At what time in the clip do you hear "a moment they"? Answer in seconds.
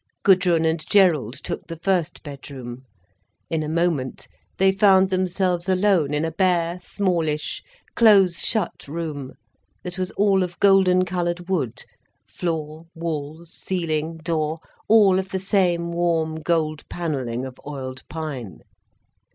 3.61-4.71